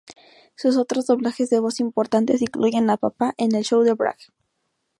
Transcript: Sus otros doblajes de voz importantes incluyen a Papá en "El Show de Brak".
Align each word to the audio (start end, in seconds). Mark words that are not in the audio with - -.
Sus 0.55 0.77
otros 0.77 1.05
doblajes 1.05 1.51
de 1.51 1.59
voz 1.59 1.79
importantes 1.79 2.41
incluyen 2.41 2.89
a 2.89 2.97
Papá 2.97 3.35
en 3.37 3.53
"El 3.53 3.63
Show 3.63 3.83
de 3.83 3.93
Brak". 3.93 4.33